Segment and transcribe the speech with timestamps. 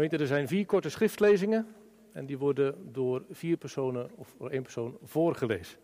[0.00, 1.74] Gemeente, er zijn vier korte schriftlezingen
[2.12, 5.78] en die worden door vier personen of door één persoon voorgelezen.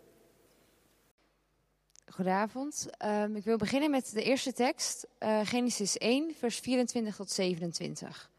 [2.06, 2.88] Goedenavond.
[3.04, 8.30] Um, ik wil beginnen met de eerste tekst, uh, Genesis 1, vers 24 tot 27.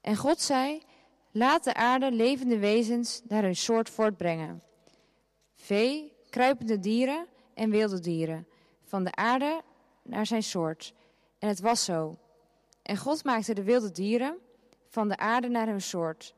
[0.00, 0.82] En God zei:
[1.30, 4.62] Laat de aarde levende wezens naar hun soort voortbrengen.
[5.54, 8.46] Vee, kruipende dieren en wilde dieren,
[8.84, 9.62] van de aarde
[10.02, 10.94] naar zijn soort.
[11.38, 12.18] En het was zo.
[12.82, 14.44] En God maakte de wilde dieren
[14.96, 16.34] van de aarde naar hun soort,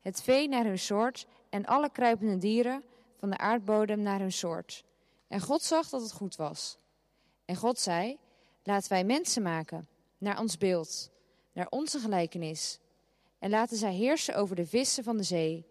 [0.00, 2.82] het vee naar hun soort en alle kruipende dieren
[3.18, 4.84] van de aardbodem naar hun soort.
[5.26, 6.78] En God zag dat het goed was.
[7.44, 8.18] En God zei:
[8.62, 11.10] Laten wij mensen maken, naar ons beeld,
[11.52, 12.78] naar onze gelijkenis.
[13.38, 15.66] En laten zij heersen over de vissen van de zee,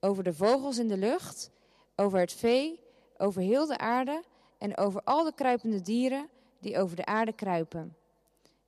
[0.00, 1.50] over de vogels in de lucht,
[1.96, 2.80] over het vee,
[3.16, 4.22] over heel de aarde
[4.58, 6.28] en over al de kruipende dieren
[6.58, 7.96] die over de aarde kruipen.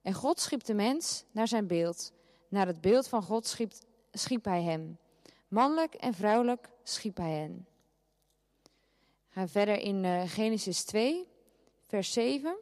[0.02, 2.12] En God schiep de mens naar zijn beeld.
[2.50, 3.72] Naar het beeld van God schiep,
[4.12, 4.98] schiep hij hem.
[5.48, 7.66] Mannelijk en vrouwelijk schiep hij hen.
[9.28, 11.26] Ga verder in uh, Genesis 2,
[11.86, 12.56] vers 7.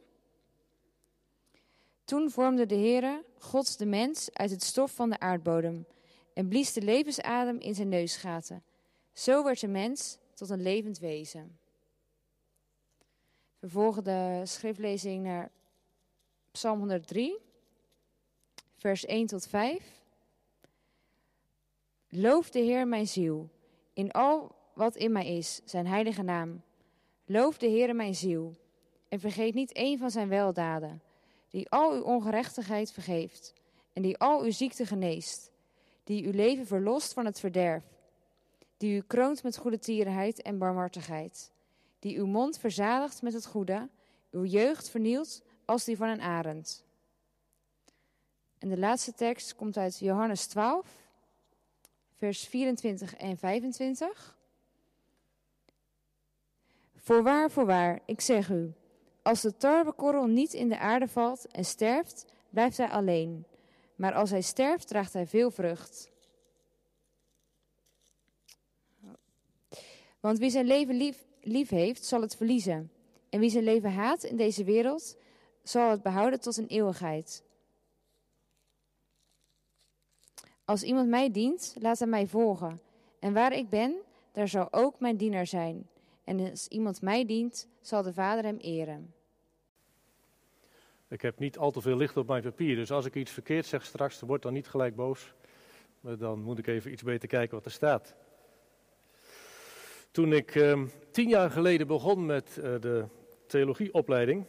[2.03, 5.85] Toen vormde de Heere, God de mens, uit het stof van de aardbodem
[6.33, 8.63] en blies de levensadem in zijn neusgaten.
[9.13, 11.59] Zo werd de mens tot een levend wezen.
[13.59, 15.51] Vervolgen de schriftlezing naar
[16.51, 17.37] Psalm 103,
[18.79, 20.01] vers 1 tot 5.
[22.09, 23.49] Loof de Heer mijn ziel,
[23.93, 26.61] in al wat in mij is, zijn heilige naam.
[27.25, 28.55] Loof de Heer mijn ziel,
[29.09, 31.01] en vergeet niet één van zijn weldaden,
[31.49, 33.53] die al uw ongerechtigheid vergeeft,
[33.93, 35.51] en die al uw ziekte geneest,
[36.03, 37.83] die uw leven verlost van het verderf,
[38.77, 41.51] die u kroont met goede tierenheid en barmhartigheid,
[41.99, 43.89] die uw mond verzadigt met het goede,
[44.31, 46.87] uw jeugd vernielt als die van een arend.
[48.59, 50.87] En de laatste tekst komt uit Johannes 12,
[52.17, 54.37] vers 24 en 25.
[56.95, 58.73] Voorwaar, voorwaar, ik zeg u,
[59.21, 63.45] als de tarwekorrel niet in de aarde valt en sterft, blijft hij alleen.
[63.95, 66.09] Maar als hij sterft, draagt hij veel vrucht.
[70.19, 72.91] Want wie zijn leven lief, lief heeft, zal het verliezen.
[73.29, 75.17] En wie zijn leven haat in deze wereld,
[75.63, 77.43] zal het behouden tot een eeuwigheid.
[80.69, 82.79] Als iemand mij dient, laat hij mij volgen.
[83.19, 83.95] En waar ik ben,
[84.31, 85.87] daar zal ook mijn dienaar zijn.
[86.23, 89.13] En als iemand mij dient, zal de Vader hem eren.
[91.07, 93.65] Ik heb niet al te veel licht op mijn papier, dus als ik iets verkeerd
[93.65, 95.33] zeg straks, word dan niet gelijk boos.
[95.99, 98.15] Maar dan moet ik even iets beter kijken wat er staat.
[100.11, 100.81] Toen ik eh,
[101.11, 103.05] tien jaar geleden begon met uh, de
[103.45, 104.45] theologieopleiding,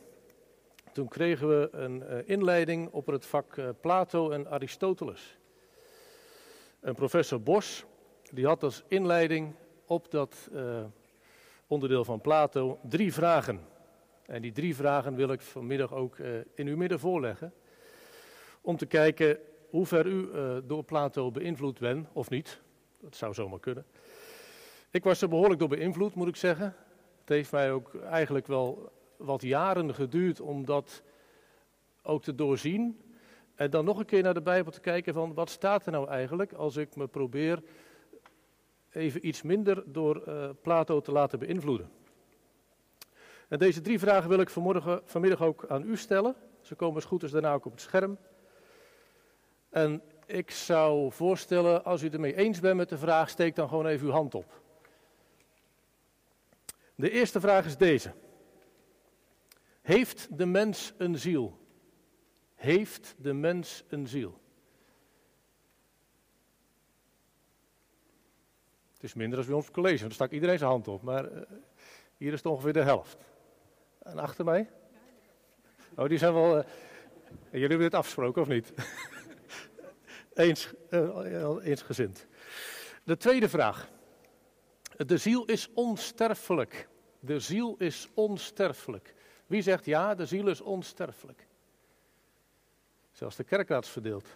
[0.93, 5.40] toen kregen we een uh, inleiding op het vak uh, Plato en Aristoteles.
[6.81, 7.85] En professor Bos,
[8.31, 9.55] die had als inleiding
[9.87, 10.85] op dat uh,
[11.67, 13.61] onderdeel van Plato drie vragen.
[14.27, 16.19] En die drie vragen wil ik vanmiddag ook
[16.55, 17.53] in uw midden voorleggen.
[18.61, 19.39] Om te kijken
[19.71, 20.29] hoe ver u
[20.67, 22.61] door Plato beïnvloed bent, of niet.
[23.01, 23.85] Dat zou zomaar kunnen.
[24.91, 26.75] Ik was er behoorlijk door beïnvloed, moet ik zeggen.
[27.21, 31.03] Het heeft mij ook eigenlijk wel wat jaren geduurd om dat
[32.03, 33.01] ook te doorzien.
[33.61, 36.09] En dan nog een keer naar de Bijbel te kijken van wat staat er nou
[36.09, 37.63] eigenlijk als ik me probeer
[38.93, 41.91] even iets minder door uh, Plato te laten beïnvloeden.
[43.49, 46.35] En deze drie vragen wil ik vanmorgen, vanmiddag ook aan u stellen.
[46.61, 48.19] Ze komen als goed is daarna ook op het scherm.
[49.69, 53.69] En ik zou voorstellen, als u het ermee eens bent met de vraag, steek dan
[53.69, 54.61] gewoon even uw hand op.
[56.95, 58.13] De eerste vraag is deze.
[59.81, 61.59] Heeft de mens een ziel?
[62.61, 64.41] Heeft de mens een ziel?
[68.93, 71.03] Het is minder dan bij ons college, want daar stak iedereen zijn hand op.
[71.03, 71.41] Maar uh,
[72.17, 73.17] hier is het ongeveer de helft.
[74.03, 74.71] En achter mij?
[75.97, 76.59] Oh, die zijn wel.
[76.59, 76.65] Uh,
[77.51, 78.73] jullie hebben dit afgesproken, of niet?
[80.35, 82.27] eens, uh, eensgezind.
[83.05, 83.89] De tweede vraag.
[84.97, 86.89] De ziel is onsterfelijk.
[87.21, 89.15] De ziel is onsterfelijk.
[89.47, 91.49] Wie zegt ja, de ziel is onsterfelijk?
[93.21, 94.29] Zelfs de kerkraad verdeeld.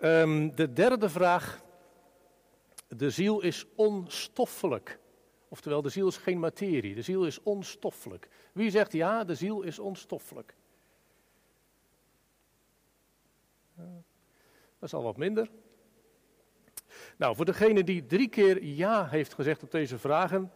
[0.00, 1.62] Um, de derde vraag.
[2.88, 4.98] De ziel is onstoffelijk.
[5.48, 6.94] Oftewel, de ziel is geen materie.
[6.94, 8.28] De ziel is onstoffelijk.
[8.52, 10.54] Wie zegt ja, de ziel is onstoffelijk?
[13.74, 13.84] Dat
[14.80, 15.50] is al wat minder.
[17.16, 20.52] Nou, voor degene die drie keer ja heeft gezegd op deze vragen,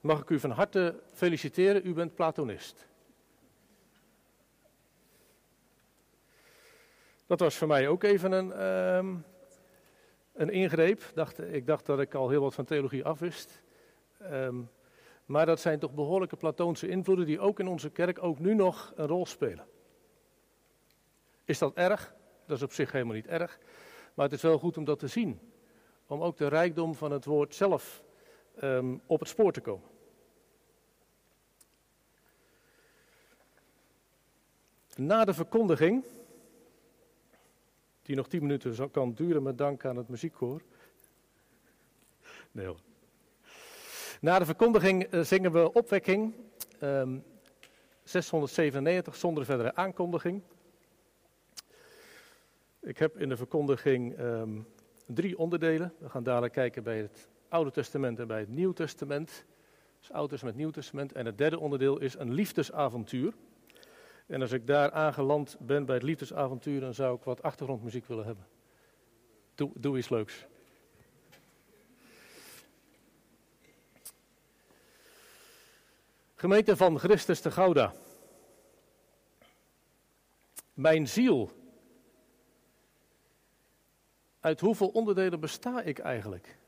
[0.00, 1.86] mag ik u van harte feliciteren.
[1.86, 2.88] U bent Platonist.
[7.30, 9.16] Dat was voor mij ook even een, ehm,
[10.32, 11.02] een ingreep.
[11.14, 13.62] Dacht, ik dacht dat ik al heel wat van theologie afwist.
[14.22, 14.70] Um,
[15.24, 18.92] maar dat zijn toch behoorlijke Platoonse invloeden die ook in onze kerk ook nu nog
[18.96, 19.66] een rol spelen.
[21.44, 22.14] Is dat erg?
[22.46, 23.58] Dat is op zich helemaal niet erg.
[24.14, 25.40] Maar het is wel goed om dat te zien.
[26.06, 28.02] Om ook de rijkdom van het woord zelf
[28.62, 29.88] um, op het spoor te komen.
[34.96, 36.04] Na de verkondiging,
[38.10, 40.62] die nog tien minuten kan duren met dank aan het muziekkoor.
[42.52, 42.78] Nee hoor.
[44.20, 46.34] Na de verkondiging eh, zingen we opwekking
[46.82, 47.24] um,
[48.02, 50.42] 697 zonder verdere aankondiging.
[52.80, 54.66] Ik heb in de verkondiging um,
[55.06, 55.94] drie onderdelen.
[55.98, 59.44] We gaan dadelijk kijken bij het Oude Testament en bij het Nieuw Testament.
[59.98, 61.12] Dus Oude Testament, Nieuw Testament.
[61.12, 63.34] En het derde onderdeel is een liefdesavontuur.
[64.30, 68.24] En als ik daar aangeland ben bij het liefdesavontuur, dan zou ik wat achtergrondmuziek willen
[68.24, 68.46] hebben.
[69.54, 70.46] Doe, doe iets leuks.
[76.34, 77.92] Gemeente van Christus de Gouda.
[80.74, 81.50] Mijn ziel.
[84.40, 86.58] Uit hoeveel onderdelen besta ik eigenlijk?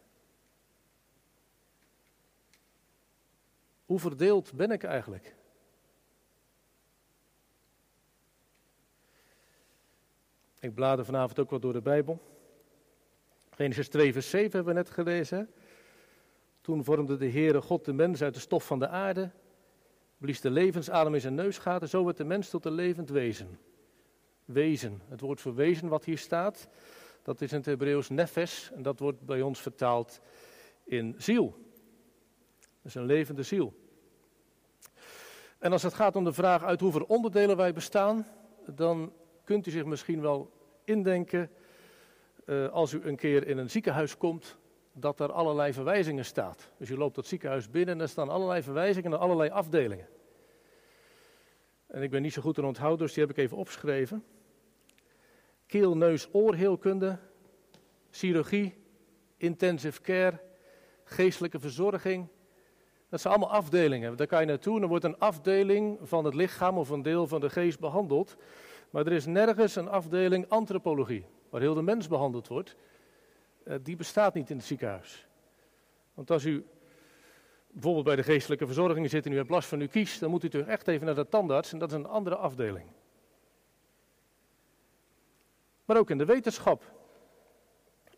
[3.85, 5.35] Hoe verdeeld ben ik eigenlijk?
[10.63, 12.21] Ik blader vanavond ook wat door de Bijbel.
[13.51, 15.51] Genesis 2, vers 7 hebben we net gelezen.
[16.61, 19.31] Toen vormde de Heere God de mens uit de stof van de aarde
[20.17, 23.59] blies de levensadem in zijn neusgaten, zo werd de mens tot een levend wezen.
[24.45, 26.69] Wezen, het woord voor wezen wat hier staat,
[27.23, 30.21] dat is in het Hebreeuws nefes en dat wordt bij ons vertaald
[30.85, 31.57] in ziel.
[32.83, 33.75] Dus een levende ziel.
[35.59, 38.27] En als het gaat om de vraag uit hoeveel onderdelen wij bestaan,
[38.67, 39.13] dan
[39.45, 40.51] kunt u zich misschien wel
[40.85, 41.51] indenken,
[42.47, 44.57] uh, als u een keer in een ziekenhuis komt,
[44.93, 46.71] dat er allerlei verwijzingen staat.
[46.79, 50.09] Dus je loopt dat ziekenhuis binnen en er staan allerlei verwijzingen naar allerlei afdelingen.
[51.87, 54.25] En ik ben niet zo goed in onthouden, dus die heb ik even opgeschreven.
[55.67, 57.19] Keel, neus, oorheelkunde,
[58.11, 58.75] chirurgie,
[59.37, 60.41] intensive care,
[61.05, 62.29] geestelijke verzorging.
[63.09, 64.17] Dat zijn allemaal afdelingen.
[64.17, 67.41] Daar kan je naartoe en wordt een afdeling van het lichaam of een deel van
[67.41, 68.37] de geest behandeld.
[68.93, 72.77] Maar er is nergens een afdeling antropologie, waar heel de mens behandeld wordt.
[73.65, 75.27] Eh, die bestaat niet in het ziekenhuis.
[76.15, 76.67] Want als u
[77.71, 80.45] bijvoorbeeld bij de geestelijke verzorging zit en u hebt last van uw kies, dan moet
[80.45, 82.87] u toch echt even naar de tandarts en dat is een andere afdeling.
[85.85, 86.93] Maar ook in de wetenschap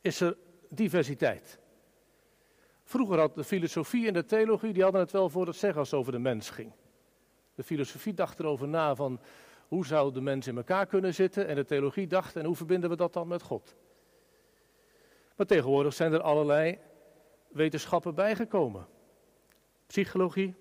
[0.01, 0.37] is er
[0.69, 1.59] diversiteit.
[2.85, 5.91] Vroeger had de filosofie en de theologie, die hadden het wel voor het zeggen als
[5.91, 6.73] het over de mens ging.
[7.55, 9.21] De filosofie dacht erover na van
[9.69, 12.91] hoe zou de mens in elkaar kunnen zitten en de theologie dacht en hoe verbinden
[12.91, 13.75] we dat dan met God.
[15.37, 16.79] Maar tegenwoordig zijn er allerlei
[17.49, 18.87] wetenschappen bijgekomen.
[19.87, 20.55] Psychologie,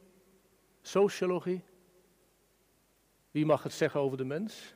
[0.81, 1.63] sociologie.
[3.31, 4.75] Wie mag het zeggen over de mens?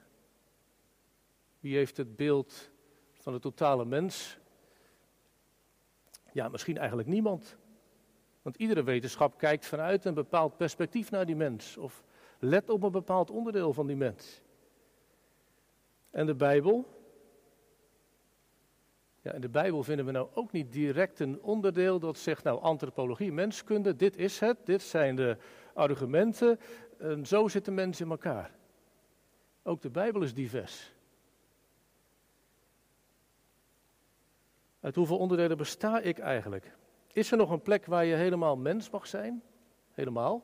[1.59, 2.69] Wie heeft het beeld
[3.13, 4.37] van de totale mens?
[6.31, 7.57] Ja, misschien eigenlijk niemand.
[8.41, 11.77] Want iedere wetenschap kijkt vanuit een bepaald perspectief naar die mens.
[11.77, 12.03] Of
[12.39, 14.41] let op een bepaald onderdeel van die mens.
[16.09, 16.85] En de Bijbel,
[19.21, 22.61] ja, in de Bijbel vinden we nou ook niet direct een onderdeel dat zegt, nou,
[22.61, 25.37] antropologie, menskunde, dit is het, dit zijn de
[25.73, 26.59] argumenten,
[26.97, 28.51] en zo zitten mensen in elkaar.
[29.63, 30.95] Ook de Bijbel is divers.
[34.79, 36.75] Uit hoeveel onderdelen besta ik eigenlijk?
[37.13, 39.43] Is er nog een plek waar je helemaal mens mag zijn?
[39.91, 40.43] Helemaal?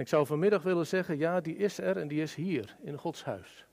[0.00, 2.98] En ik zou vanmiddag willen zeggen, ja, die is er en die is hier, in
[2.98, 3.66] Gods huis.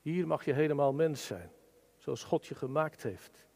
[0.00, 1.50] Hier mag je helemaal mens zijn
[1.98, 3.46] zoals God je gemaakt heeft.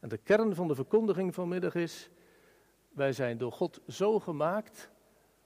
[0.00, 2.10] En de kern van de verkondiging vanmiddag is,
[2.88, 4.90] wij zijn door God zo gemaakt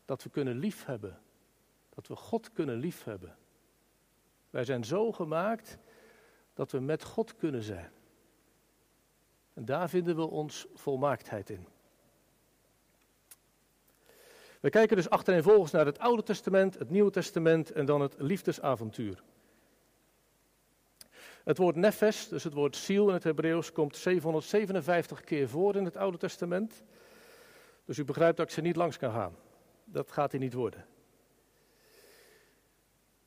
[0.04, 1.20] dat we kunnen liefhebben.
[1.88, 3.36] Dat we God kunnen liefhebben.
[4.50, 5.78] Wij zijn zo gemaakt
[6.54, 7.92] dat we met God kunnen zijn.
[9.52, 11.73] En daar vinden we ons volmaaktheid in.
[14.64, 19.22] We kijken dus achtereenvolgens naar het Oude Testament, het Nieuwe Testament en dan het liefdesavontuur.
[21.44, 25.84] Het woord nefes, dus het woord ziel in het Hebreeuws, komt 757 keer voor in
[25.84, 26.82] het Oude Testament.
[27.84, 29.36] Dus u begrijpt dat ik ze niet langs kan gaan.
[29.84, 30.86] Dat gaat hier niet worden.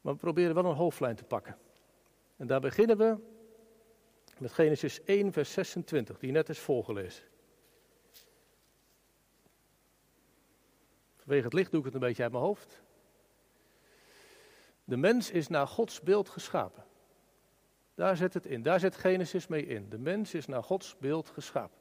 [0.02, 1.58] Maar we proberen wel een hoofdlijn te pakken.
[2.38, 3.18] En daar beginnen we
[4.38, 7.24] met Genesis 1, vers 26, die net is voorgelezen.
[11.28, 12.82] Vanwege het licht doe ik het een beetje uit mijn hoofd.
[14.84, 16.84] De mens is naar Gods beeld geschapen.
[17.96, 19.90] Daar zit het in, daar zit Genesis mee in.
[19.90, 21.78] De mens is naar Gods beeld geschapen.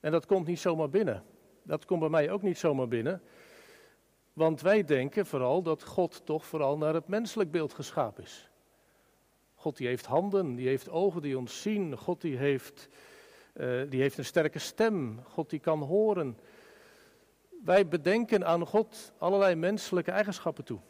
[0.00, 1.24] En dat komt niet zomaar binnen.
[1.62, 3.22] Dat komt bij mij ook niet zomaar binnen.
[4.32, 8.50] Want wij denken vooral dat God toch vooral naar het menselijk beeld geschapen is.
[9.54, 11.96] God die heeft handen, die heeft ogen die ons zien.
[11.96, 12.88] God die heeft,
[13.54, 15.22] uh, die heeft een sterke stem.
[15.22, 16.38] God die kan horen.
[17.68, 20.80] Wij bedenken aan God allerlei menselijke eigenschappen toe.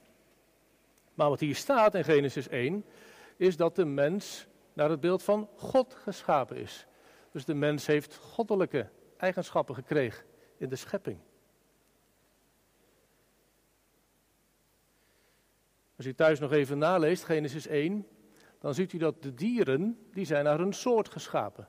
[1.15, 2.85] Maar wat hier staat in Genesis 1
[3.37, 6.87] is dat de mens naar het beeld van God geschapen is.
[7.33, 10.25] Dus de mens heeft goddelijke eigenschappen gekregen
[10.57, 11.19] in de schepping.
[15.97, 18.07] Als u thuis nog even naleest, Genesis 1,
[18.59, 21.69] dan ziet u dat de dieren, die zijn naar hun soort geschapen.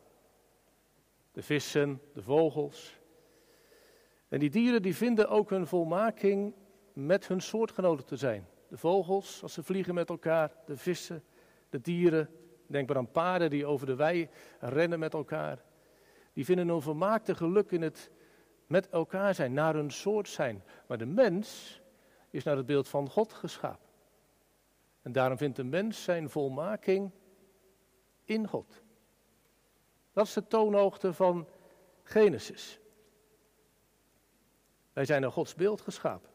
[1.31, 2.98] De vissen, de vogels.
[4.29, 6.53] En die dieren die vinden ook hun volmaking
[6.93, 8.47] met hun soortgenoten te zijn.
[8.67, 11.23] De vogels, als ze vliegen met elkaar, de vissen,
[11.69, 12.29] de dieren.
[12.67, 15.63] Denk maar aan paarden die over de wei rennen met elkaar.
[16.33, 18.11] Die vinden hun volmaakte geluk in het
[18.67, 20.63] met elkaar zijn, naar hun soort zijn.
[20.87, 21.81] Maar de mens
[22.29, 23.89] is naar het beeld van God geschapen.
[25.01, 27.11] En daarom vindt de mens zijn volmaking
[28.23, 28.81] in God.
[30.13, 31.47] Dat is de toonhoogte van
[32.03, 32.78] Genesis.
[34.99, 36.29] Wij zijn naar Gods beeld geschapen.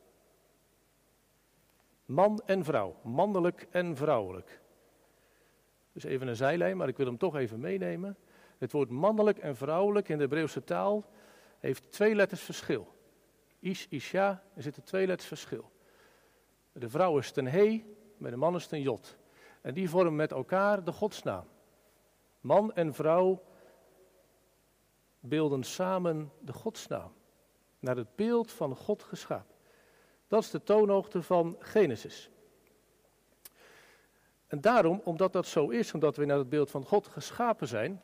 [2.05, 4.61] Man en vrouw, mannelijk en vrouwelijk.
[5.93, 8.17] Dus even een zijlijn, maar ik wil hem toch even meenemen.
[8.59, 11.05] Het woord mannelijk en vrouwelijk in de Hebreeuwse taal
[11.59, 12.95] heeft twee letters verschil.
[13.59, 15.71] Ish, Isha, er zitten twee letters verschil.
[16.73, 17.85] De vrouw is ten he,
[18.17, 19.17] met de man is ten jot.
[19.61, 21.47] En die vormen met elkaar de godsnaam.
[22.41, 23.43] Man en vrouw
[25.21, 27.13] beelden samen de godsnaam.
[27.85, 29.55] Naar het beeld van God geschapen.
[30.29, 32.31] Dat is de toonhoogte van Genesis.
[34.47, 38.03] En daarom, omdat dat zo is, omdat we naar het beeld van God geschapen zijn,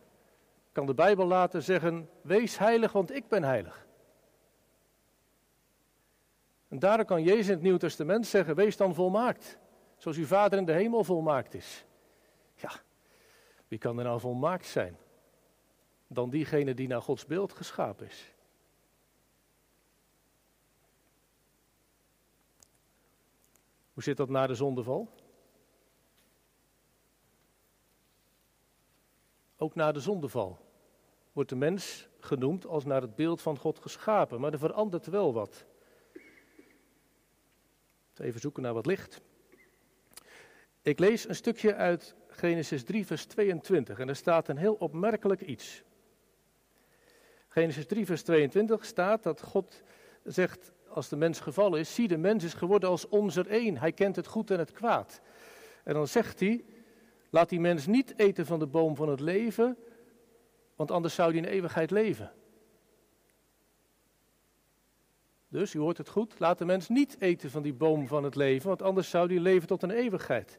[0.73, 3.87] kan de Bijbel laten zeggen: Wees heilig, want ik ben heilig.
[6.69, 9.59] En daarom kan Jezus in het Nieuw Testament zeggen: Wees dan volmaakt,
[9.97, 11.85] zoals uw Vader in de hemel volmaakt is.
[12.55, 12.71] Ja,
[13.69, 14.97] wie kan er nou volmaakt zijn
[16.07, 18.33] dan diegene die naar Gods beeld geschapen is?
[24.01, 25.09] Hoe zit dat na de zondeval?
[29.57, 30.59] Ook na de zondeval
[31.33, 34.41] wordt de mens genoemd als naar het beeld van God geschapen.
[34.41, 35.65] Maar er verandert wel wat.
[38.17, 39.21] Even zoeken naar wat licht.
[40.83, 43.99] Ik lees een stukje uit Genesis 3, vers 22.
[43.99, 45.83] En er staat een heel opmerkelijk iets.
[47.49, 49.83] Genesis 3, vers 22 staat dat God
[50.25, 53.79] zegt, als de mens gevallen is, zie de mens is geworden als onze één.
[53.79, 55.21] Hij kent het goed en het kwaad.
[55.85, 56.65] En dan zegt hij,
[57.31, 59.77] Laat die mens niet eten van de boom van het leven,
[60.77, 62.33] want anders zou hij in eeuwigheid leven.
[65.49, 68.35] Dus, u hoort het goed, laat de mens niet eten van die boom van het
[68.35, 70.59] leven, want anders zou die leven tot een eeuwigheid.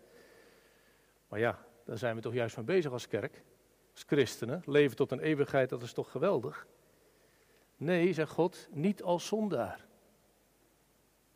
[1.27, 3.43] Maar ja, daar zijn we toch juist mee bezig als kerk,
[3.93, 4.61] als christenen.
[4.65, 6.67] Leven tot een eeuwigheid, dat is toch geweldig?
[7.77, 9.85] Nee, zegt God, niet als zondaar.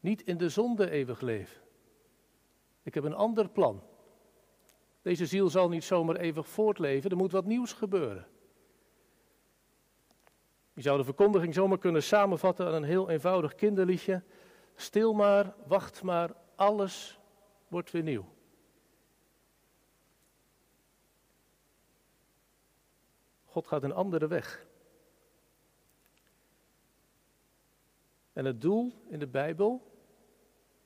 [0.06, 1.62] Niet in de zonde eeuwig leven.
[2.84, 3.84] Ik heb een ander plan.
[5.02, 8.28] Deze ziel zal niet zomaar eeuwig voortleven, er moet wat nieuws gebeuren.
[10.74, 14.24] Je zou de verkondiging zomaar kunnen samenvatten aan een heel eenvoudig kinderliedje.
[14.76, 17.20] Stil maar, wacht maar, alles
[17.68, 18.26] wordt weer nieuw.
[23.46, 24.66] God gaat een andere weg.
[28.34, 29.94] En het doel in de Bijbel,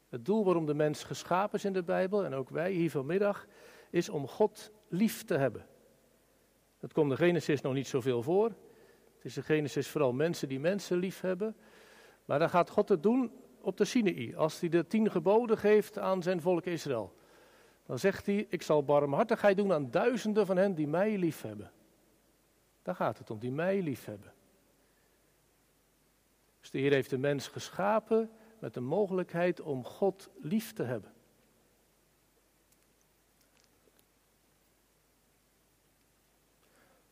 [0.10, 3.48] het doel waarom de mens geschapen is in de Bijbel en ook wij hier vanmiddag,
[3.90, 5.66] is om God lief te hebben.
[6.80, 8.48] Dat komt in Genesis nog niet zoveel voor.
[9.16, 11.56] Het is in Genesis vooral mensen die mensen lief hebben.
[12.26, 15.98] Maar dan gaat God het doen op de Sinaï, als hij de tien geboden geeft
[15.98, 17.14] aan zijn volk Israël.
[17.86, 21.72] Dan zegt hij, ik zal barmhartigheid doen aan duizenden van hen die mij lief hebben.
[22.82, 24.34] Daar gaat het om, die mij lief hebben.
[26.60, 31.14] Dus de Heer heeft de mens geschapen met de mogelijkheid om God lief te hebben.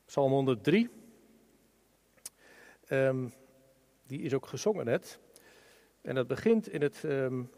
[0.06, 0.90] Psalm 103.
[2.90, 3.34] Um,
[4.04, 5.20] die is ook gezongen net.
[6.02, 7.04] En dat begint in het.
[7.04, 7.50] Um,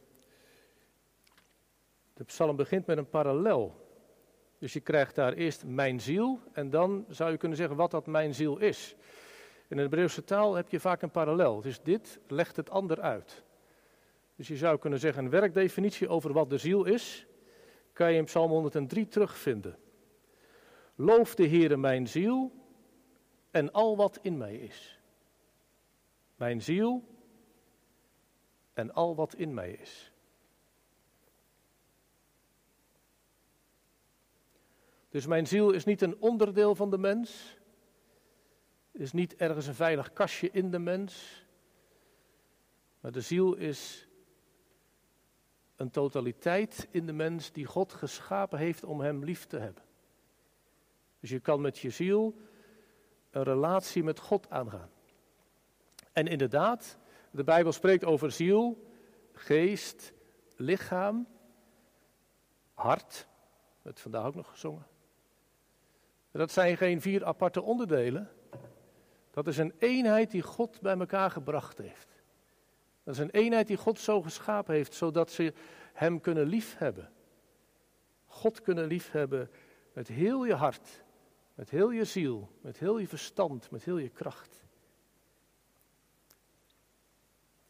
[2.13, 3.88] de psalm begint met een parallel.
[4.58, 6.39] Dus je krijgt daar eerst mijn ziel.
[6.51, 8.96] En dan zou je kunnen zeggen wat dat mijn ziel is.
[9.67, 11.62] In de Hebreeuwse taal heb je vaak een parallel.
[11.62, 13.43] Dus dit legt het ander uit.
[14.39, 17.25] Dus je zou kunnen zeggen, een werkdefinitie over wat de ziel is,
[17.93, 19.77] kan je in Psalm 103 terugvinden.
[20.96, 22.51] Loof de Heere mijn ziel
[23.51, 25.00] en al wat in mij is.
[26.36, 27.03] Mijn ziel
[28.74, 30.13] en al wat in mij is.
[35.10, 37.58] Dus mijn ziel is niet een onderdeel van de mens,
[38.91, 41.46] is niet ergens een veilig kastje in de mens,
[43.00, 44.08] maar de ziel is
[45.79, 49.83] een totaliteit in de mens die God geschapen heeft om hem lief te hebben.
[51.19, 52.36] Dus je kan met je ziel
[53.29, 54.89] een relatie met God aangaan.
[56.12, 56.98] En inderdaad,
[57.31, 58.89] de Bijbel spreekt over ziel,
[59.33, 60.13] geest,
[60.55, 61.27] lichaam,
[62.74, 63.27] hart.
[63.81, 64.88] Dat vandaag ook nog gezongen.
[66.31, 68.29] Dat zijn geen vier aparte onderdelen.
[69.31, 72.09] Dat is een eenheid die God bij elkaar gebracht heeft.
[73.10, 75.54] Dat is een eenheid die God zo geschapen heeft, zodat ze
[75.94, 77.12] Hem kunnen liefhebben.
[78.25, 79.51] God kunnen liefhebben
[79.94, 81.04] met heel je hart,
[81.54, 84.64] met heel je ziel, met heel je verstand, met heel je kracht.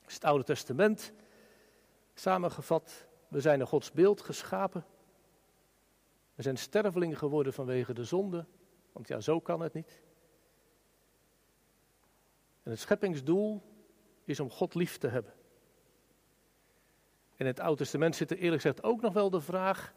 [0.02, 1.14] Het Oude Testament,
[2.14, 4.86] samengevat, we zijn in Gods beeld geschapen.
[6.36, 8.46] We zijn sterveling geworden vanwege de zonde,
[8.92, 10.02] want ja, zo kan het niet.
[12.64, 13.62] En het scheppingsdoel
[14.30, 15.34] is om God lief te hebben.
[17.40, 19.94] In het Oude Testament zit er eerlijk gezegd ook nog wel de vraag: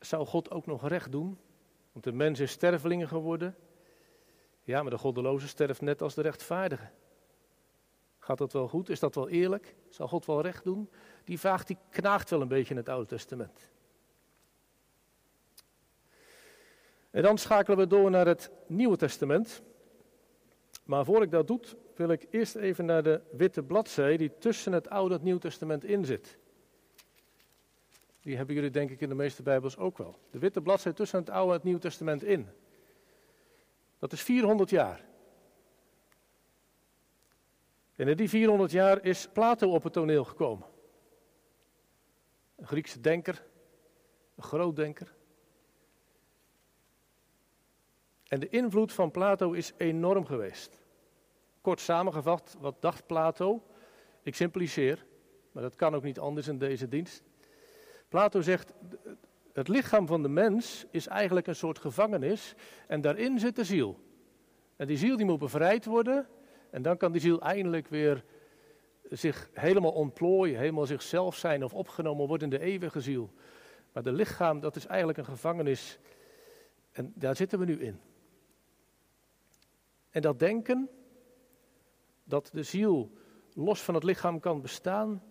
[0.00, 1.38] zou God ook nog recht doen?
[1.92, 3.56] Want de mens is stervelingen geworden.
[4.62, 6.90] Ja, maar de goddeloze sterft net als de rechtvaardige.
[8.18, 8.88] Gaat dat wel goed?
[8.88, 9.76] Is dat wel eerlijk?
[9.88, 10.90] Zal God wel recht doen?
[11.24, 13.70] Die vraag die knaagt wel een beetje in het Oude Testament.
[17.10, 19.62] En dan schakelen we door naar het Nieuwe Testament.
[20.84, 21.60] Maar voor ik dat doe,
[21.96, 25.38] wil ik eerst even naar de witte bladzij die tussen het Oude en het Nieuw
[25.38, 26.38] Testament in zit.
[28.20, 30.18] Die hebben jullie denk ik in de meeste Bijbels ook wel.
[30.30, 32.48] De witte bladzij tussen het Oude en het Nieuw Testament in.
[33.98, 35.04] Dat is 400 jaar.
[37.96, 40.66] En in die 400 jaar is Plato op het toneel gekomen.
[42.56, 43.44] Een Griekse denker,
[44.34, 45.14] een groot denker.
[48.28, 50.83] En de invloed van Plato is enorm geweest.
[51.64, 53.62] Kort samengevat, wat dacht Plato?
[54.22, 55.06] Ik simpliceer,
[55.52, 57.22] maar dat kan ook niet anders in deze dienst.
[58.08, 58.72] Plato zegt,
[59.52, 62.54] het lichaam van de mens is eigenlijk een soort gevangenis
[62.86, 63.98] en daarin zit de ziel.
[64.76, 66.28] En die ziel die moet bevrijd worden
[66.70, 68.24] en dan kan die ziel eindelijk weer
[69.10, 73.30] zich helemaal ontplooien, helemaal zichzelf zijn of opgenomen worden in de eeuwige ziel.
[73.92, 75.98] Maar de lichaam, dat is eigenlijk een gevangenis
[76.92, 78.00] en daar zitten we nu in.
[80.10, 80.88] En dat denken,
[82.24, 83.10] dat de ziel
[83.52, 85.22] los van het lichaam kan bestaan,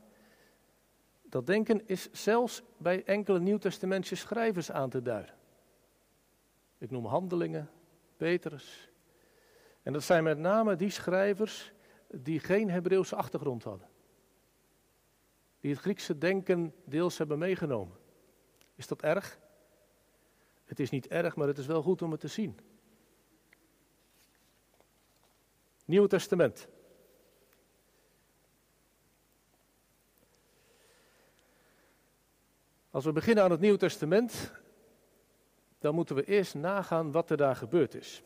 [1.22, 5.36] dat denken is zelfs bij enkele Nieuwtestamentse schrijvers aan te duiden.
[6.78, 7.70] Ik noem handelingen,
[8.18, 8.92] Petrus.
[9.82, 11.74] En dat zijn met name die schrijvers
[12.08, 13.88] die geen Hebreeuwse achtergrond hadden.
[15.60, 17.98] Die het Griekse denken deels hebben meegenomen.
[18.76, 19.40] Is dat erg?
[20.64, 22.60] Het is niet erg, maar het is wel goed om het te zien.
[25.86, 26.68] Nieuw Testament.
[32.94, 34.52] Als we beginnen aan het Nieuw Testament,
[35.80, 38.24] dan moeten we eerst nagaan wat er daar gebeurd is.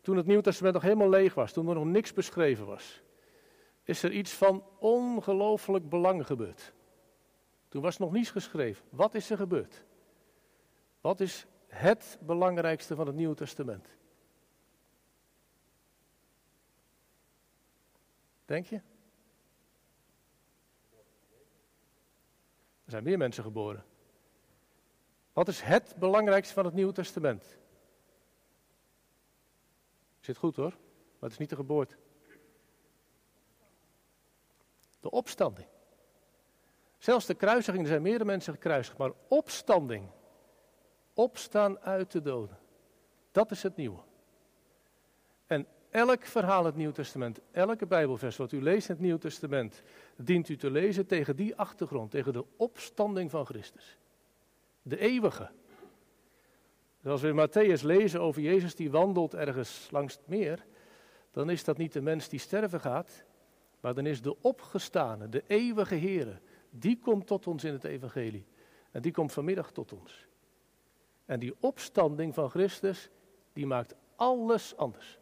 [0.00, 3.02] Toen het Nieuw Testament nog helemaal leeg was, toen er nog niks beschreven was,
[3.82, 6.72] is er iets van ongelooflijk belang gebeurd.
[7.68, 8.84] Toen was nog niets geschreven.
[8.90, 9.84] Wat is er gebeurd?
[11.00, 13.88] Wat is het belangrijkste van het Nieuwe Testament?
[18.44, 18.80] Denk je?
[22.86, 23.84] Er zijn meer mensen geboren.
[25.32, 27.58] Wat is het belangrijkste van het Nieuwe Testament?
[30.20, 31.96] Zit goed hoor, maar het is niet de geboorte.
[35.00, 35.68] De opstanding.
[36.98, 40.10] Zelfs de kruisiging, er zijn meerdere mensen gekruisigd, maar opstanding.
[41.14, 42.58] Opstaan uit de doden.
[43.32, 44.00] Dat is het nieuwe.
[45.46, 49.82] En elk verhaal het Nieuw Testament, elke Bijbelvers wat u leest in het Nieuw Testament,
[50.16, 53.98] dient u te lezen tegen die achtergrond, tegen de opstanding van Christus.
[54.82, 55.50] De eeuwige.
[57.02, 60.64] Dus als we Matthäus lezen over Jezus die wandelt ergens langs het meer,
[61.30, 63.24] dan is dat niet de mens die sterven gaat,
[63.80, 68.46] maar dan is de opgestane, de eeuwige Here, die komt tot ons in het evangelie.
[68.90, 70.26] En die komt vanmiddag tot ons.
[71.24, 73.10] En die opstanding van Christus,
[73.52, 75.18] die maakt alles anders.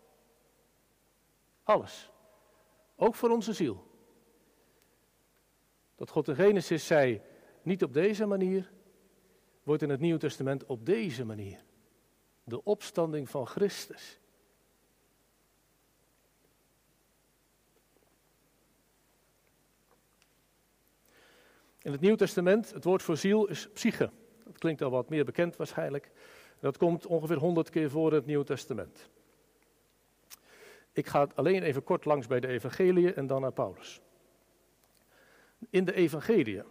[1.64, 2.10] Alles.
[2.96, 3.86] Ook voor onze ziel.
[5.96, 7.22] Dat God in Genesis zei,
[7.62, 8.72] niet op deze manier,
[9.62, 11.64] wordt in het Nieuwe Testament op deze manier.
[12.44, 14.18] De opstanding van Christus.
[21.82, 24.10] In het Nieuw Testament, het woord voor ziel is psyche.
[24.44, 26.10] Dat klinkt al wat meer bekend waarschijnlijk.
[26.60, 29.10] Dat komt ongeveer honderd keer voor in het Nieuw Testament.
[30.94, 34.00] Ik ga alleen even kort langs bij de Evangelie en dan naar Paulus.
[35.70, 36.62] In de Evangelie.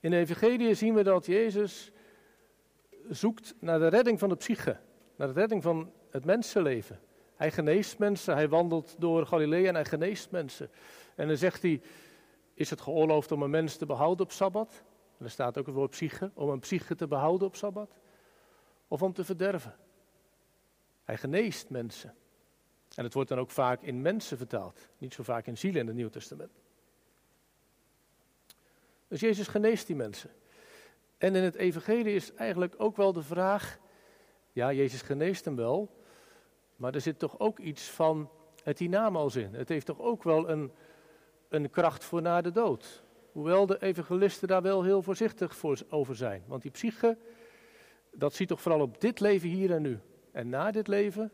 [0.00, 1.92] In de Evangelie zien we dat Jezus
[3.08, 4.80] zoekt naar de redding van de psyche,
[5.16, 7.00] naar de redding van het mensenleven.
[7.34, 10.70] Hij geneest mensen, hij wandelt door Galilea en hij geneest mensen.
[11.14, 11.80] En dan zegt hij,
[12.54, 14.84] is het geoorloofd om een mens te behouden op Sabbat?
[15.18, 17.98] En er staat ook het woord psyche, om een psyche te behouden op Sabbat.
[18.88, 19.74] Of om te verderven.
[21.06, 22.14] Hij geneest mensen.
[22.94, 25.86] En het wordt dan ook vaak in mensen vertaald, niet zo vaak in zielen in
[25.86, 26.50] het Nieuw Testament.
[29.08, 30.30] Dus Jezus geneest die mensen.
[31.18, 33.78] En in het Evangelie is eigenlijk ook wel de vraag:
[34.52, 36.04] ja, Jezus geneest hem wel,
[36.76, 38.30] maar er zit toch ook iets van
[38.62, 39.54] het hiernamaals in.
[39.54, 40.72] Het heeft toch ook wel een,
[41.48, 43.02] een kracht voor na de dood.
[43.32, 46.42] Hoewel de evangelisten daar wel heel voorzichtig voor, over zijn.
[46.46, 47.18] Want die psyche,
[48.12, 49.98] dat ziet toch vooral op dit leven hier en nu.
[50.36, 51.32] En na dit leven,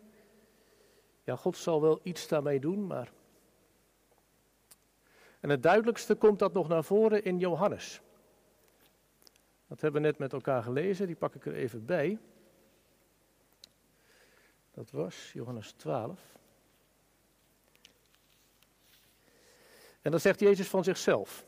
[1.25, 3.13] ja, God zal wel iets daarmee doen, maar.
[5.41, 8.01] En het duidelijkste komt dat nog naar voren in Johannes.
[9.67, 12.19] Dat hebben we net met elkaar gelezen, die pak ik er even bij.
[14.71, 16.21] Dat was Johannes 12.
[20.03, 21.45] En dan zegt Jezus van zichzelf.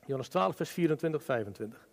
[0.00, 1.88] Johannes 12, vers 24, 25.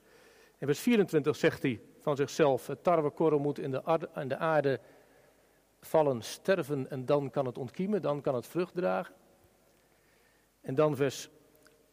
[0.58, 4.80] In vers 24 zegt hij van zichzelf: Het tarwekorrel moet in de, aarde, de aarde
[5.82, 9.16] vallen, sterven en dan kan het ontkiemen, dan kan het vrucht dragen.
[10.62, 11.30] En dan vers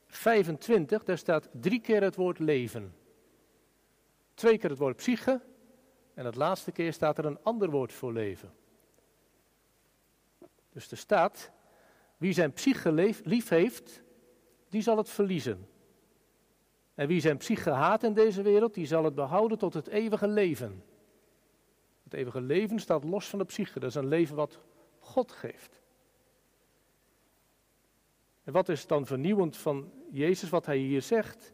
[0.07, 2.95] 25, daar staat drie keer het woord leven.
[4.35, 5.41] Twee keer het woord psyche.
[6.15, 8.53] En het laatste keer staat er een ander woord voor leven.
[10.73, 11.51] Dus er staat,
[12.17, 12.93] wie zijn psyche
[13.25, 14.03] lief heeft,
[14.69, 15.69] die zal het verliezen.
[17.01, 20.29] En wie zijn psyche haat in deze wereld, die zal het behouden tot het eeuwige
[20.29, 20.85] leven.
[22.03, 23.81] Het eeuwige leven staat los van de psyche.
[23.81, 24.59] Dat is een leven wat
[24.99, 25.81] God geeft.
[28.45, 31.53] En wat is dan vernieuwend van Jezus wat hij hier zegt?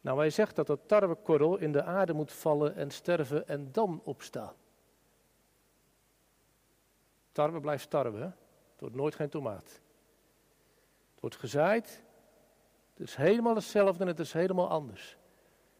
[0.00, 4.00] Nou, hij zegt dat het tarwekorrel in de aarde moet vallen en sterven en dan
[4.04, 4.54] opstaan.
[7.32, 9.80] Tarwe blijft tarwe, het wordt nooit geen tomaat.
[11.10, 12.04] Het wordt gezaaid,
[12.96, 15.16] het is helemaal hetzelfde en het is helemaal anders.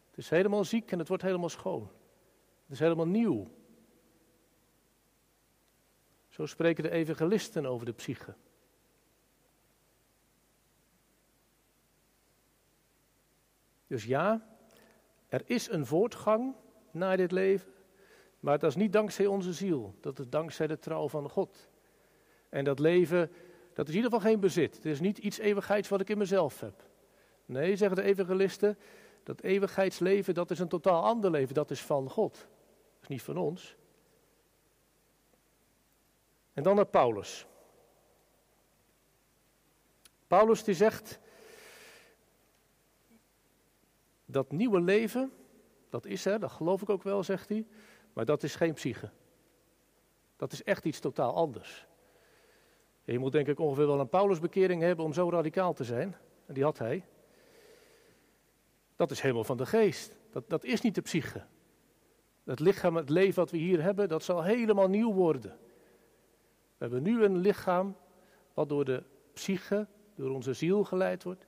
[0.09, 1.81] Het is helemaal ziek en het wordt helemaal schoon.
[2.63, 3.47] Het is helemaal nieuw.
[6.27, 8.35] Zo spreken de evangelisten over de psyche.
[13.87, 14.47] Dus ja,
[15.27, 16.55] er is een voortgang
[16.91, 17.71] naar dit leven,
[18.39, 21.69] maar dat is niet dankzij onze ziel, dat is dankzij de trouw van God.
[22.49, 23.31] En dat leven,
[23.73, 24.75] dat is in ieder geval geen bezit.
[24.75, 26.85] Het is niet iets eeuwigheids wat ik in mezelf heb.
[27.47, 28.77] Nee, zeggen de evangelisten,
[29.23, 32.33] dat eeuwigheidsleven, dat is een totaal ander leven, dat is van God.
[32.33, 33.75] Dat is niet van ons.
[36.53, 37.45] En dan naar Paulus.
[40.27, 41.19] Paulus die zegt,
[44.25, 45.33] dat nieuwe leven,
[45.89, 47.67] dat is er, dat geloof ik ook wel, zegt hij,
[48.13, 49.09] maar dat is geen psyche.
[50.35, 51.87] Dat is echt iets totaal anders.
[53.03, 56.15] je moet denk ik ongeveer wel een Paulusbekering hebben om zo radicaal te zijn.
[56.45, 57.05] En die had hij.
[58.97, 60.15] Dat is helemaal van de geest.
[60.31, 61.45] Dat, dat is niet de psyche.
[62.43, 65.57] Het lichaam, het leven wat we hier hebben, dat zal helemaal nieuw worden.
[66.77, 67.95] We hebben nu een lichaam
[68.53, 71.41] wat door de psyche, door onze ziel geleid wordt.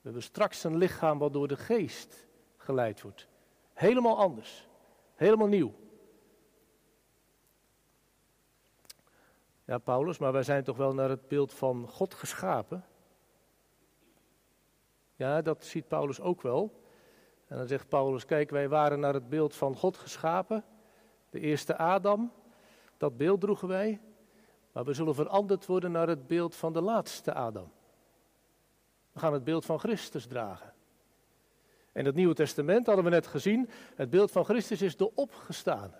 [0.00, 3.28] We hebben straks een lichaam wat door de geest geleid wordt.
[3.72, 4.68] Helemaal anders.
[5.14, 5.74] Helemaal nieuw.
[9.64, 12.84] Ja, Paulus, maar wij zijn toch wel naar het beeld van God geschapen?
[15.18, 16.82] Ja, dat ziet Paulus ook wel.
[17.46, 20.64] En dan zegt Paulus, kijk, wij waren naar het beeld van God geschapen.
[21.30, 22.32] De eerste Adam,
[22.96, 24.00] dat beeld droegen wij.
[24.72, 27.72] Maar we zullen veranderd worden naar het beeld van de laatste Adam.
[29.12, 30.74] We gaan het beeld van Christus dragen.
[31.92, 35.94] In het Nieuwe Testament hadden we net gezien, het beeld van Christus is de opgestaan.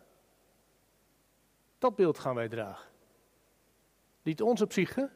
[1.78, 2.90] Dat beeld gaan wij dragen.
[4.22, 5.10] Niet onze psyche,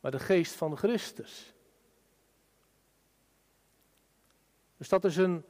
[0.00, 1.53] maar de geest van Christus.
[4.76, 5.44] Dus dat is, een,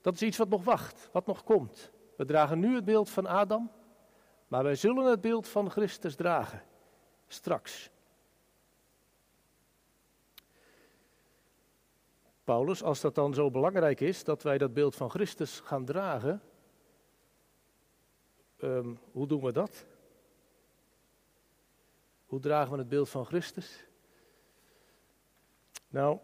[0.00, 1.90] dat is iets wat nog wacht, wat nog komt.
[2.16, 3.70] We dragen nu het beeld van Adam,
[4.48, 6.62] maar wij zullen het beeld van Christus dragen.
[7.26, 7.90] Straks.
[12.44, 16.42] Paulus, als dat dan zo belangrijk is dat wij dat beeld van Christus gaan dragen,
[18.56, 19.86] ehm, hoe doen we dat?
[22.26, 23.86] Hoe dragen we het beeld van Christus?
[25.88, 26.18] Nou,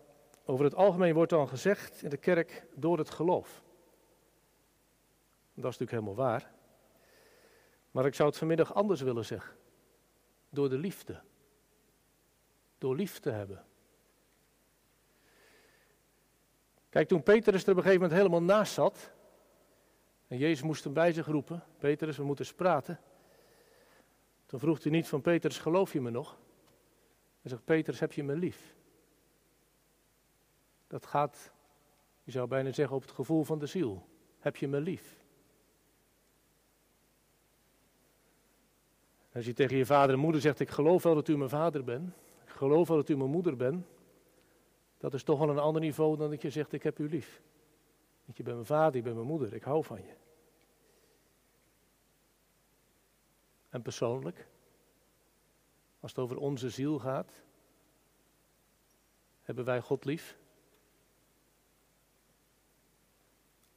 [0.44, 3.62] over het algemeen wordt dan gezegd in de kerk door het geloof.
[5.54, 6.50] Dat is natuurlijk helemaal waar.
[7.90, 9.56] Maar ik zou het vanmiddag anders willen zeggen.
[10.48, 11.20] Door de liefde.
[12.78, 13.64] Door lief te hebben.
[16.88, 19.10] Kijk, toen Petrus er op een gegeven moment helemaal naast zat.
[20.28, 21.64] En Jezus moest hem bij zich roepen.
[21.78, 23.00] Petrus, we moeten eens praten.
[24.46, 26.38] Toen vroeg hij niet van Petrus, geloof je me nog?
[27.40, 28.74] Hij zegt, Petrus, heb je me lief?
[30.92, 31.52] Dat gaat,
[32.22, 34.06] je zou bijna zeggen, op het gevoel van de ziel.
[34.38, 35.24] Heb je me lief?
[39.34, 41.84] Als je tegen je vader en moeder zegt, ik geloof wel dat u mijn vader
[41.84, 42.08] bent.
[42.44, 43.86] Ik geloof wel dat u mijn moeder bent.
[44.98, 47.42] Dat is toch wel een ander niveau dan dat je zegt, ik heb u lief.
[48.24, 50.14] Want je bent mijn vader, je bent mijn moeder, ik hou van je.
[53.68, 54.48] En persoonlijk,
[56.00, 57.42] als het over onze ziel gaat,
[59.42, 60.40] hebben wij God lief?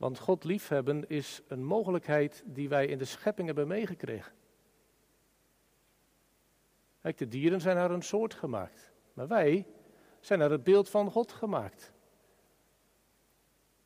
[0.05, 4.33] Want God liefhebben is een mogelijkheid die wij in de schepping hebben meegekregen.
[7.01, 8.93] Kijk, de dieren zijn naar een soort gemaakt.
[9.13, 9.67] Maar wij
[10.19, 11.93] zijn naar het beeld van God gemaakt.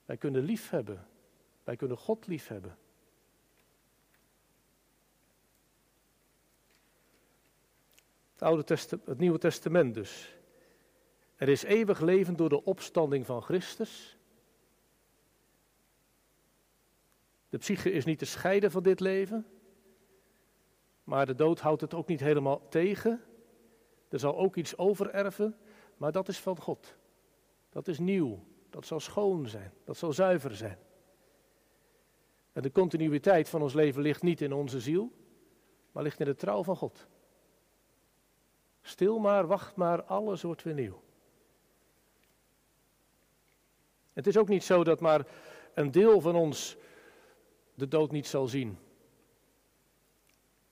[0.06, 1.08] Wij kunnen lief hebben.
[1.64, 2.78] Wij kunnen God lief hebben.
[8.32, 10.36] Het, Oude Testament, het Nieuwe Testament dus.
[11.36, 14.19] Er is eeuwig leven door de opstanding van Christus.
[17.50, 19.46] De psyche is niet te scheiden van dit leven.
[21.04, 23.24] Maar de dood houdt het ook niet helemaal tegen.
[24.10, 25.58] Er zal ook iets overerven,
[25.98, 26.96] maar dat is van God.
[27.70, 28.44] Dat is nieuw.
[28.70, 29.74] Dat zal schoon zijn.
[29.84, 30.78] Dat zal zuiver zijn.
[32.52, 35.12] En de continuïteit van ons leven ligt niet in onze ziel,
[35.92, 37.08] maar ligt in de trouw van God.
[38.82, 41.02] Stil maar, wacht maar, alles wordt weer nieuw.
[44.14, 45.28] Het is ook niet zo dat maar
[45.74, 46.78] een deel van ons
[47.80, 48.78] de dood niet zal zien.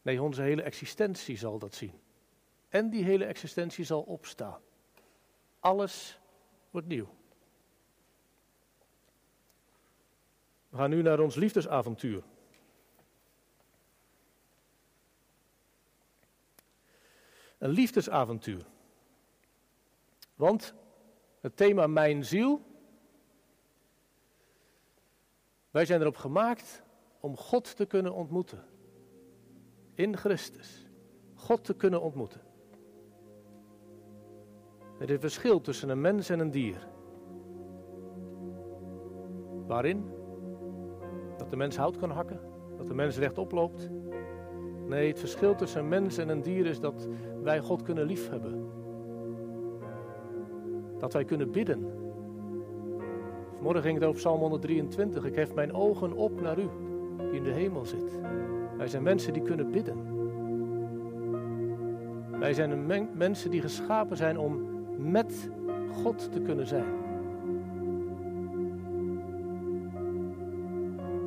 [0.01, 1.99] Nee, onze hele existentie zal dat zien.
[2.69, 4.61] En die hele existentie zal opstaan.
[5.59, 6.19] Alles
[6.69, 7.15] wordt nieuw.
[10.69, 12.23] We gaan nu naar ons liefdesavontuur.
[17.57, 18.65] Een liefdesavontuur.
[20.35, 20.73] Want
[21.39, 22.61] het thema Mijn ziel.
[25.71, 26.85] Wij zijn erop gemaakt
[27.19, 28.63] om God te kunnen ontmoeten
[29.93, 30.87] in Christus
[31.37, 32.41] God te kunnen ontmoeten.
[34.99, 36.87] Er is een verschil tussen een mens en een dier.
[39.67, 40.05] Waarin?
[41.37, 42.39] Dat de mens hout kan hakken,
[42.77, 43.89] dat de mens rechtop loopt.
[44.87, 47.07] Nee, het verschil tussen een mens en een dier is dat
[47.43, 48.69] wij God kunnen liefhebben.
[50.97, 51.91] Dat wij kunnen bidden.
[53.53, 55.25] Vanmorgen ging het over Psalm 123.
[55.25, 56.69] Ik hef mijn ogen op naar u,
[57.17, 58.19] die in de hemel zit.
[58.77, 60.15] Wij zijn mensen die kunnen bidden.
[62.39, 65.49] Wij zijn mensen die geschapen zijn om met
[65.91, 67.05] God te kunnen zijn.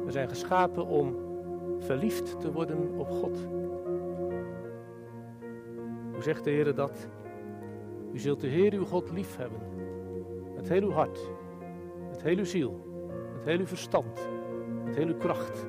[0.05, 1.17] We zijn geschapen om
[1.79, 3.49] verliefd te worden op God.
[6.13, 7.09] Hoe zegt de Heer dat?
[8.13, 9.59] U zult de Heer uw God lief hebben.
[10.55, 11.31] Met heel uw hart,
[12.11, 12.81] met heel uw ziel,
[13.37, 14.29] met heel uw verstand,
[14.85, 15.67] met heel uw kracht,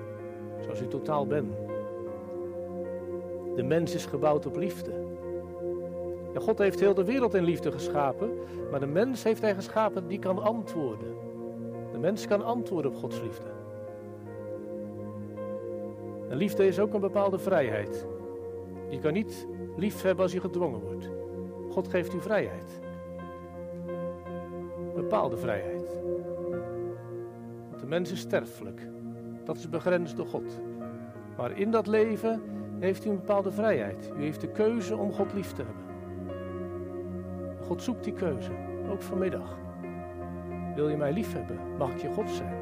[0.62, 1.54] zoals u totaal bent.
[3.56, 4.92] De mens is gebouwd op liefde.
[6.34, 8.30] Ja, God heeft heel de wereld in liefde geschapen,
[8.72, 11.16] maar de mens heeft hij geschapen die kan antwoorden.
[11.92, 13.50] De mens kan antwoorden op Gods liefde.
[16.30, 18.08] En liefde is ook een bepaalde vrijheid.
[18.90, 21.10] Je kan niet lief hebben als je gedwongen wordt.
[21.70, 22.82] God geeft u vrijheid.
[24.96, 26.00] Bepaalde vrijheid.
[27.70, 28.90] Want de mens is sterfelijk.
[29.44, 30.60] Dat is begrensd door God.
[31.38, 32.42] Maar in dat leven
[32.80, 34.12] heeft u een bepaalde vrijheid.
[34.18, 35.84] U heeft de keuze om God lief te hebben.
[37.62, 38.52] God zoekt die keuze,
[38.92, 39.58] ook vanmiddag.
[40.76, 41.60] Wil je mij lief hebben?
[41.78, 42.56] Mag ik je God zijn?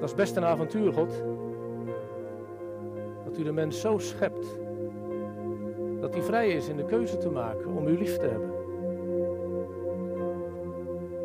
[0.00, 1.22] Dat is best een avontuur, God.
[3.24, 4.58] Dat u de mens zo schept
[6.00, 8.50] dat hij vrij is in de keuze te maken om u lief te hebben.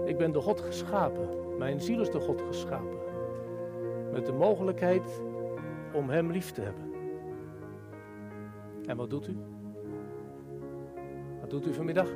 [0.06, 1.45] Ik ben door God geschapen.
[1.58, 2.98] Mijn ziel is door God geschapen.
[4.12, 5.22] Met de mogelijkheid
[5.94, 6.84] om Hem lief te hebben.
[8.86, 9.38] En wat doet u?
[11.40, 12.10] Wat doet u vanmiddag?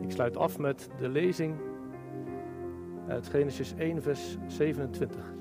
[0.00, 1.56] Ik sluit af met de lezing
[3.08, 5.34] uit Genesis 1, vers 27.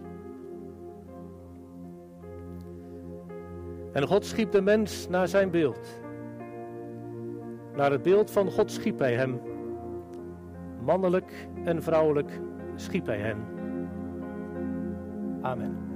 [3.91, 6.00] En God schiep de mens naar zijn beeld.
[7.76, 9.39] Naar het beeld van God schiep hij hem.
[10.88, 12.39] Mannelijk en vrouwelijk
[12.76, 13.38] schiep hij hen.
[15.41, 15.87] Amen.